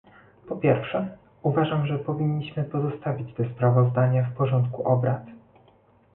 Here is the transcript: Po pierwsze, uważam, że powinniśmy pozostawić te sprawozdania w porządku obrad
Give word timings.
Po 0.47 0.55
pierwsze, 0.55 1.17
uważam, 1.41 1.87
że 1.87 1.99
powinniśmy 1.99 2.63
pozostawić 2.63 3.33
te 3.35 3.49
sprawozdania 3.53 4.23
w 4.23 4.37
porządku 4.37 4.83
obrad 4.87 5.23